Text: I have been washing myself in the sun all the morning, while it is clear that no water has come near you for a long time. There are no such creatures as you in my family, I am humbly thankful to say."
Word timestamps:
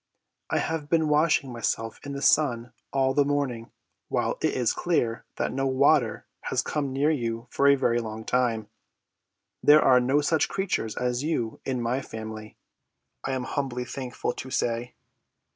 I 0.49 0.57
have 0.57 0.89
been 0.89 1.09
washing 1.09 1.53
myself 1.53 1.99
in 2.03 2.13
the 2.13 2.23
sun 2.23 2.73
all 2.91 3.13
the 3.13 3.23
morning, 3.23 3.71
while 4.07 4.39
it 4.41 4.55
is 4.55 4.73
clear 4.73 5.25
that 5.35 5.53
no 5.53 5.67
water 5.67 6.25
has 6.45 6.63
come 6.63 6.91
near 6.91 7.11
you 7.11 7.45
for 7.51 7.67
a 7.67 7.75
long 7.99 8.25
time. 8.25 8.67
There 9.61 9.83
are 9.83 9.99
no 9.99 10.19
such 10.21 10.49
creatures 10.49 10.97
as 10.97 11.21
you 11.21 11.59
in 11.65 11.83
my 11.83 12.01
family, 12.01 12.57
I 13.23 13.33
am 13.33 13.43
humbly 13.43 13.85
thankful 13.85 14.33
to 14.33 14.49
say." 14.49 14.95